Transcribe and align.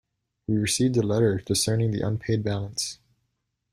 We 0.47 0.57
received 0.57 0.97
a 0.97 1.03
letter 1.03 1.41
discerning 1.45 1.91
the 1.91 2.01
unpaid 2.01 2.41
balance. 2.43 2.97